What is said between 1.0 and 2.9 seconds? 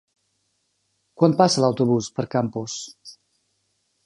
Quan passa l'autobús per Campos?